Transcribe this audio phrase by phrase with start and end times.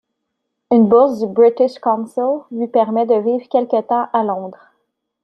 [0.71, 4.73] Une bourse du British Council lui permet de vivre quelque temps à Londres.